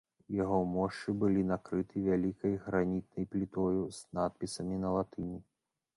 Яго 0.43 0.55
мошчы 0.75 1.13
былі 1.23 1.43
накрыты 1.49 2.03
вялікай 2.07 2.57
гранітнай 2.65 3.27
плітою 3.35 3.81
з 3.99 4.19
надпісамі 4.21 4.75
на 4.87 4.99
латыні. 5.01 5.39